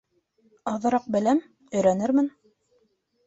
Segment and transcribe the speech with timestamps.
[0.71, 1.43] —Аҙыраҡ беләм,
[1.77, 2.31] өйрәнермен.